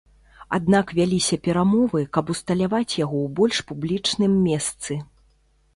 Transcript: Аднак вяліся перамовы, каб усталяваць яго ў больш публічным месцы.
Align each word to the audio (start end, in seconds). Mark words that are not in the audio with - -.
Аднак 0.57 0.93
вяліся 0.99 1.37
перамовы, 1.47 2.01
каб 2.17 2.33
усталяваць 2.35 2.93
яго 3.05 3.17
ў 3.27 3.33
больш 3.43 3.57
публічным 3.73 4.31
месцы. 4.49 5.01